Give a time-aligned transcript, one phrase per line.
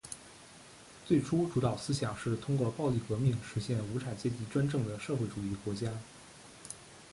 [1.05, 5.91] 最初主导思想是通过暴力革命实现无产阶级专政的社会主义国家。